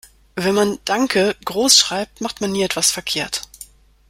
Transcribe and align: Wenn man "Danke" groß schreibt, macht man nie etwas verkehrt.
Wenn 0.35 0.55
man 0.55 0.79
"Danke" 0.83 1.35
groß 1.45 1.77
schreibt, 1.77 2.21
macht 2.21 2.41
man 2.41 2.51
nie 2.51 2.63
etwas 2.63 2.89
verkehrt. 2.89 3.43